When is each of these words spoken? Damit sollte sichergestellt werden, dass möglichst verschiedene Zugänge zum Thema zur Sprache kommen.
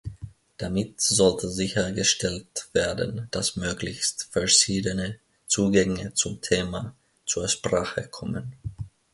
Damit 0.57 0.99
sollte 0.99 1.47
sichergestellt 1.47 2.69
werden, 2.73 3.27
dass 3.29 3.55
möglichst 3.55 4.29
verschiedene 4.31 5.19
Zugänge 5.45 6.11
zum 6.15 6.41
Thema 6.41 6.95
zur 7.27 7.47
Sprache 7.47 8.07
kommen. 8.09 8.51